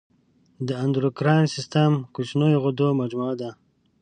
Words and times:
د 0.67 0.69
اندوکراین 0.83 1.45
سیستم 1.55 1.91
کوچنیو 2.13 2.61
غدو 2.63 2.87
مجموعه 3.01 3.33
ده. 3.41 3.49